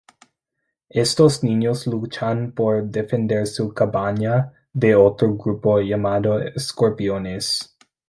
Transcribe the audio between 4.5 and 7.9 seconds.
de otro grupo llamado "escorpiones".